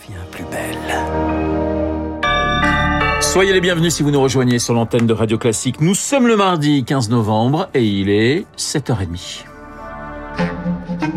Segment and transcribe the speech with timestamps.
[0.00, 0.76] devient plus belle.
[3.20, 5.80] Soyez les bienvenus si vous nous rejoignez sur l'antenne de Radio Classique.
[5.80, 9.44] Nous sommes le mardi 15 novembre et il est 7h30.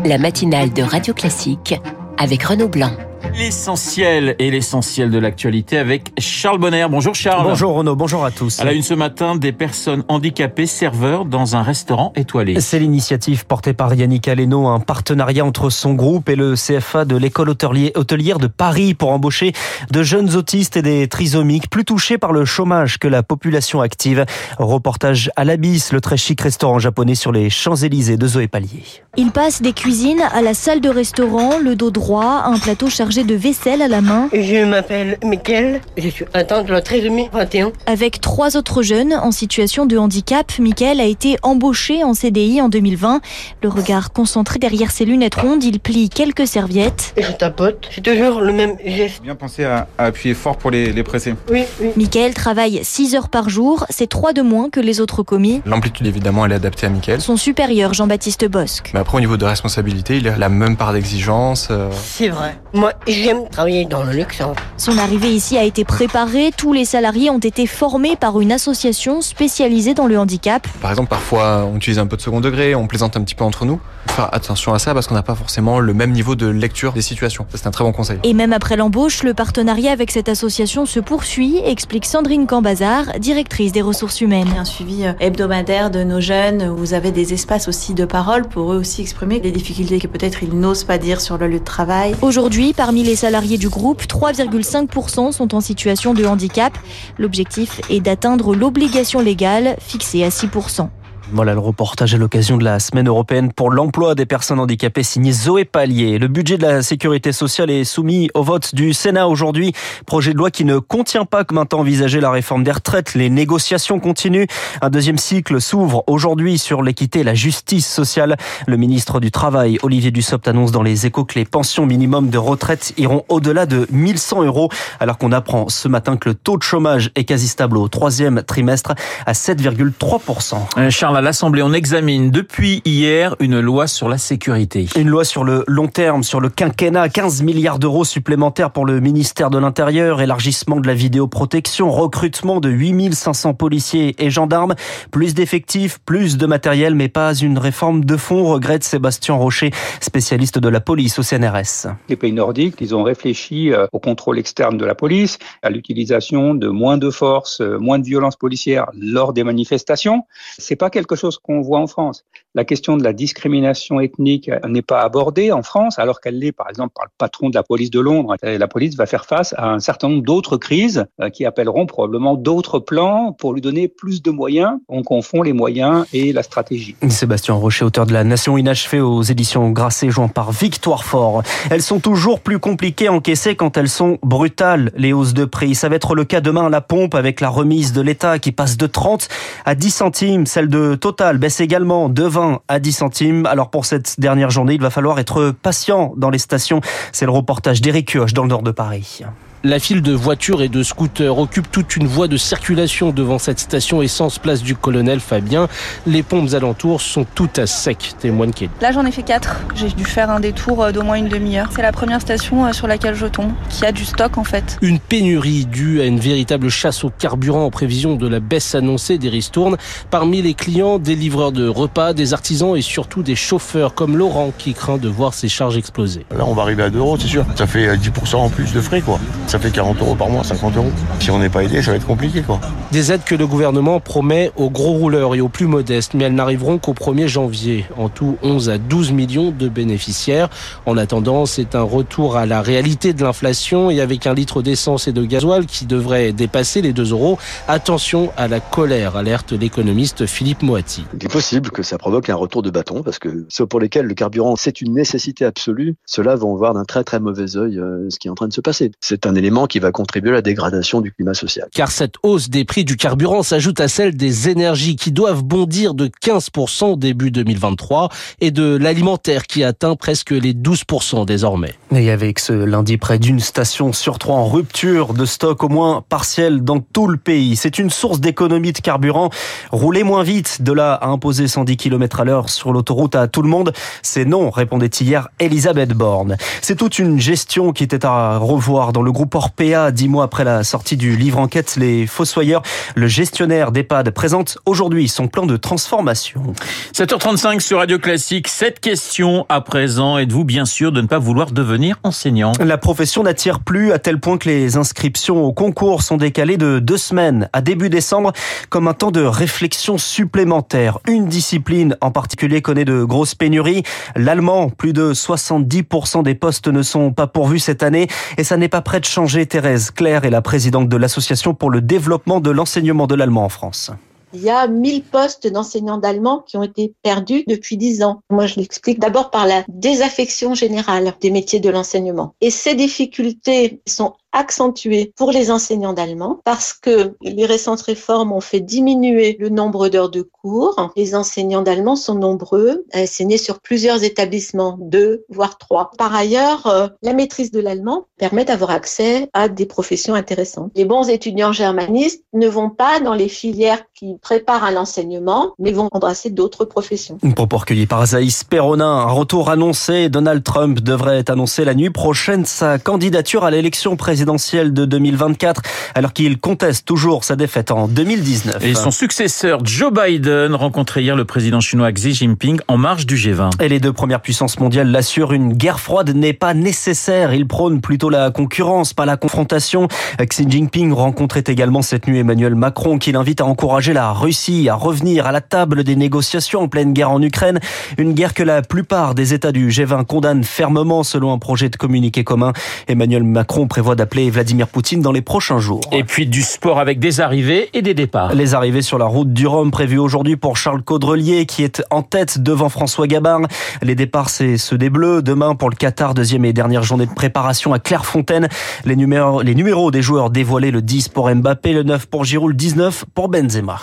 [0.04, 1.74] La matinale de Radio Classique
[2.18, 2.92] avec Renaud Blanc.
[3.36, 6.86] L'essentiel et l'essentiel de l'actualité avec Charles Bonner.
[6.88, 7.42] Bonjour Charles.
[7.42, 8.60] Bonjour Renaud, bonjour à tous.
[8.60, 12.60] À la une ce matin, des personnes handicapées serveurs dans un restaurant étoilé.
[12.60, 17.16] C'est l'initiative portée par Yannick Aleno, un partenariat entre son groupe et le CFA de
[17.16, 19.52] l'école hôtelière de Paris pour embaucher
[19.90, 24.26] de jeunes autistes et des trisomiques plus touchés par le chômage que la population active.
[24.58, 28.84] Reportage à l'Abysse, le très chic restaurant japonais sur les Champs-Élysées de Zoé Pallier.
[29.16, 33.23] Il passe des cuisines à la salle de restaurant, le dos droit, un plateau chargé
[33.24, 34.28] de vaisselle à la main.
[34.32, 37.72] Je m'appelle Mickaël, je suis atteint de la trisomie 21.
[37.86, 42.68] Avec trois autres jeunes en situation de handicap, Mickaël a été embauché en CDI en
[42.68, 43.20] 2020.
[43.62, 47.12] Le regard concentré derrière ses lunettes rondes, il plie quelques serviettes.
[47.16, 49.22] Et je tapote, c'est toujours le même geste.
[49.22, 51.34] Bien penser à, à appuyer fort pour les, les presser.
[51.50, 51.90] Oui, oui.
[51.96, 55.62] Mickaël travaille 6 heures par jour, c'est trois de moins que les autres commis.
[55.66, 57.20] L'amplitude évidemment elle est adaptée à Mickaël.
[57.20, 58.90] Son supérieur, Jean-Baptiste Bosque.
[58.94, 61.68] Mais après au niveau de responsabilité, il a la même part d'exigence.
[61.70, 62.56] euh, C'est vrai.
[62.72, 62.92] Moi,
[63.22, 64.40] j'aime travailler dans le luxe.
[64.40, 64.52] hein.
[64.76, 69.20] Son arrivée ici a été préparée, tous les salariés ont été formés par une association
[69.20, 70.66] spécialisée dans le handicap.
[70.80, 73.44] Par exemple, parfois on utilise un peu de second degré, on plaisante un petit peu
[73.44, 73.80] entre nous.
[74.08, 77.02] Faire attention à ça parce qu'on n'a pas forcément le même niveau de lecture des
[77.02, 77.46] situations.
[77.54, 78.18] C'est un très bon conseil.
[78.22, 83.72] Et même après l'embauche, le partenariat avec cette association se poursuit, explique Sandrine Cambazard, directrice
[83.72, 84.48] des ressources humaines.
[84.58, 86.62] un suivi euh, hebdomadaire de nos jeunes.
[86.70, 90.06] où Vous avez des espaces aussi de parole pour eux aussi exprimer les difficultés que
[90.06, 92.14] peut-être ils n'osent pas dire sur le lieu de travail.
[92.22, 96.76] Aujourd'hui, parmi les salariés du groupe, 3,5% sont en situation de handicap.
[97.18, 100.88] L'objectif est d'atteindre l'obligation légale fixée à 6%.
[101.34, 105.32] Voilà le reportage à l'occasion de la semaine européenne pour l'emploi des personnes handicapées signé
[105.32, 106.20] Zoé Pallier.
[106.20, 109.72] Le budget de la sécurité sociale est soumis au vote du Sénat aujourd'hui.
[110.06, 113.14] Projet de loi qui ne contient pas comme un temps envisagé la réforme des retraites.
[113.14, 114.46] Les négociations continuent.
[114.80, 118.36] Un deuxième cycle s'ouvre aujourd'hui sur l'équité et la justice sociale.
[118.68, 122.38] Le ministre du Travail, Olivier Dussopt, annonce dans les échos que les pensions minimum de
[122.38, 124.68] retraite iront au-delà de 1100 euros
[125.00, 128.44] alors qu'on apprend ce matin que le taux de chômage est quasi stable au troisième
[128.44, 128.94] trimestre
[129.26, 130.54] à 7,3%.
[130.78, 134.86] Euh, Charles, l'Assemblée, on examine depuis hier une loi sur la sécurité.
[134.94, 139.00] Une loi sur le long terme, sur le quinquennat, 15 milliards d'euros supplémentaires pour le
[139.00, 144.74] ministère de l'Intérieur, élargissement de la vidéoprotection, recrutement de 8500 policiers et gendarmes,
[145.10, 149.70] plus d'effectifs, plus de matériel, mais pas une réforme de fond, regrette Sébastien Rocher,
[150.00, 151.88] spécialiste de la police au CNRS.
[152.10, 156.54] Les pays nordiques, ils ont réfléchi euh, au contrôle externe de la police, à l'utilisation
[156.54, 160.24] de moins de force, euh, moins de violence policière lors des manifestations.
[160.58, 162.24] C'est pas quelque chose qu'on voit en France.
[162.54, 166.68] La question de la discrimination ethnique n'est pas abordée en France, alors qu'elle l'est, par
[166.70, 168.36] exemple, par le patron de la police de Londres.
[168.42, 172.34] La police va faire face à un certain nombre d'autres crises euh, qui appelleront probablement
[172.34, 174.78] d'autres plans pour lui donner plus de moyens.
[174.88, 176.96] On confond les moyens et la stratégie.
[177.08, 181.42] Sébastien Rocher, auteur de La Nation inachevée aux éditions Grasset, jouant par Victoire Fort.
[181.70, 185.74] Elles sont toujours plus compliquées à encaisser quand elles sont brutales, les hausses de prix.
[185.74, 188.52] Ça va être le cas demain à la pompe avec la remise de l'État qui
[188.52, 189.28] passe de 30
[189.64, 190.46] à 10 centimes.
[190.46, 193.46] Celle de Total baisse également de 20 à 10 centimes.
[193.46, 196.80] Alors pour cette dernière journée, il va falloir être patient dans les stations.
[197.12, 199.22] C'est le reportage d'Éric Kioch dans le nord de Paris.
[199.66, 203.58] La file de voitures et de scooters occupe toute une voie de circulation devant cette
[203.58, 205.68] station essence place du colonel Fabien.
[206.06, 208.70] Les pompes alentours sont toutes à sec, témoigne Kelly.
[208.82, 209.62] Là, j'en ai fait quatre.
[209.74, 211.70] J'ai dû faire un détour euh, d'au moins une demi-heure.
[211.74, 214.76] C'est la première station euh, sur laquelle je tombe, qui a du stock en fait.
[214.82, 219.16] Une pénurie due à une véritable chasse au carburant en prévision de la baisse annoncée
[219.16, 219.78] des ristournes.
[220.10, 224.52] Parmi les clients, des livreurs de repas, des artisans et surtout des chauffeurs comme Laurent
[224.58, 226.26] qui craint de voir ses charges exploser.
[226.36, 227.46] Là, on va arriver à 2 euros, c'est sûr.
[227.54, 229.18] Ça fait euh, 10% en plus de frais, quoi.
[229.54, 230.90] Ça fait 40 euros par mois, 50 euros.
[231.20, 232.60] Si on n'est pas aidé, ça va être compliqué, quoi.
[232.90, 236.34] Des aides que le gouvernement promet aux gros rouleurs et aux plus modestes, mais elles
[236.34, 237.86] n'arriveront qu'au 1er janvier.
[237.96, 240.48] En tout, 11 à 12 millions de bénéficiaires.
[240.86, 245.06] En attendant, c'est un retour à la réalité de l'inflation et avec un litre d'essence
[245.06, 247.38] et de gasoil qui devrait dépasser les 2 euros.
[247.68, 251.04] Attention à la colère, alerte l'économiste Philippe Moati.
[251.14, 254.06] Il est possible que ça provoque un retour de bâton parce que ceux pour lesquels
[254.06, 258.10] le carburant c'est une nécessité absolue, ceux-là vont voir d'un très très mauvais œil euh,
[258.10, 258.90] ce qui est en train de se passer.
[259.00, 261.68] C'est un élément qui va contribuer à la dégradation du climat social.
[261.74, 265.92] Car cette hausse des prix du carburant s'ajoute à celle des énergies qui doivent bondir
[265.92, 268.08] de 15% au début 2023
[268.40, 271.74] et de l'alimentaire qui atteint presque les 12% désormais.
[271.94, 276.02] Et avec ce lundi, près d'une station sur trois en rupture de stock au moins
[276.08, 277.56] partiel dans tout le pays.
[277.56, 279.28] C'est une source d'économie de carburant.
[279.70, 283.42] Rouler moins vite, de là à imposer 110 km à l'heure sur l'autoroute à tout
[283.42, 286.36] le monde, c'est non, répondait hier Elisabeth Borne.
[286.62, 290.44] C'est toute une gestion qui était à revoir dans le groupe Orpea, dix mois après
[290.44, 292.62] la sortie du livre enquête Les Fossoyeurs.
[292.94, 296.54] Le gestionnaire d'EHPAD présente aujourd'hui son plan de transformation.
[296.94, 298.48] 7h35 sur Radio Classique.
[298.48, 302.52] Cette question à présent, êtes-vous bien sûr de ne pas vouloir devenir enseignant?
[302.60, 306.78] La profession n'attire plus à tel point que les inscriptions au concours sont décalées de
[306.78, 308.32] deux semaines à début décembre
[308.68, 310.98] comme un temps de réflexion supplémentaire.
[311.08, 313.82] Une discipline en particulier connaît de grosses pénuries.
[314.16, 318.68] L'allemand, plus de 70% des postes ne sont pas pourvus cette année et ça n'est
[318.68, 319.46] pas prêt de changer.
[319.46, 323.48] Thérèse Claire est la présidente de l'association pour le développement de l'enseignement de l'allemand en
[323.48, 323.92] France.
[324.32, 328.22] Il y a 1000 postes d'enseignants d'allemand qui ont été perdus depuis 10 ans.
[328.28, 332.34] Moi, je l'explique d'abord par la désaffection générale des métiers de l'enseignement.
[332.40, 338.40] Et ces difficultés sont accentuées pour les enseignants d'allemand parce que les récentes réformes ont
[338.40, 340.92] fait diminuer le nombre d'heures de cours.
[340.96, 345.90] Les enseignants d'allemand sont nombreux à enseigner sur plusieurs établissements, deux, voire trois.
[345.96, 350.72] Par ailleurs, euh, la maîtrise de l'allemand permet d'avoir accès à des professions intéressantes.
[350.74, 355.70] Les bons étudiants germanistes ne vont pas dans les filières qui préparent à l'enseignement, mais
[355.70, 357.18] vont embrasser d'autres professions.
[357.36, 358.84] Propos recueilli par Zaïs Perronin.
[358.84, 360.08] Un retour annoncé.
[360.08, 365.62] Donald Trump devrait annoncer la nuit prochaine sa candidature à l'élection présidentielle de 2024,
[365.94, 368.64] alors qu'il conteste toujours sa défaite en 2019.
[368.64, 373.16] Et son successeur Joe Biden rencontrait hier le président chinois Xi Jinping en marge du
[373.16, 373.62] G20.
[373.62, 377.34] Et les deux premières puissances mondiales l'assurent, une guerre froide n'est pas nécessaire.
[377.34, 379.88] Il prône plutôt la concurrence, pas la confrontation.
[380.18, 384.74] Xi Jinping rencontrait également cette nuit Emmanuel Macron qui l'invite à encourager la Russie à
[384.74, 387.60] revenir à la table des négociations en pleine guerre en Ukraine.
[387.98, 391.76] Une guerre que la plupart des États du G20 condamnent fermement selon un projet de
[391.76, 392.52] communiqué commun.
[392.88, 395.80] Emmanuel Macron prévoit d'appeler Vladimir Poutine dans les prochains jours.
[395.92, 398.34] Et puis du sport avec des arrivées et des départs.
[398.34, 402.02] Les arrivées sur la route du Rhum prévues aujourd'hui pour Charles Caudrelier qui est en
[402.02, 403.40] tête devant François Gabard.
[403.82, 405.22] Les départs c'est ceux des Bleus.
[405.22, 408.48] Demain pour le Qatar, deuxième et dernière journée de préparation à Clairefontaine.
[408.84, 412.50] Les numéros, les numéros des joueurs dévoilés le 10 pour Mbappé, le 9 pour Giroud,
[412.50, 413.80] le 19 pour Benzema.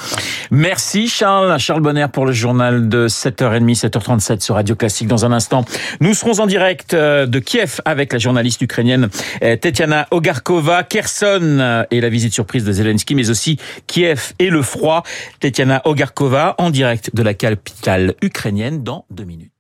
[0.50, 1.60] Merci Charles.
[1.60, 5.08] Charles Bonner pour le journal de 7h30, 7h37 sur Radio Classique.
[5.08, 5.66] Dans un instant,
[6.00, 9.10] nous serons en direct euh, de Kiev avec la journaliste ukrainienne
[9.44, 13.58] euh, Tetiana Ogarkova, Kherson et la visite surprise de Zelensky, mais aussi
[13.88, 15.02] Kiev et le froid.
[15.40, 19.51] Tetiana Ogarkova en direct de la capitale ukrainienne dans deux minutes.